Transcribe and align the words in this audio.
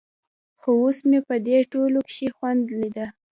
خو 0.59 0.69
اوس 0.83 0.97
مې 1.09 1.19
په 1.27 1.35
دې 1.47 1.57
ټولو 1.71 1.99
کښې 2.09 2.27
خوند 2.35 2.63
ليده. 2.79 3.07